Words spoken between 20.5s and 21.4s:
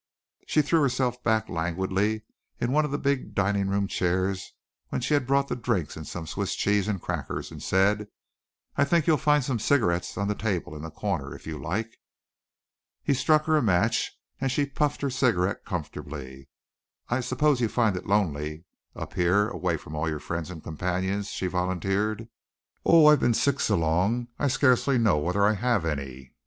companions,"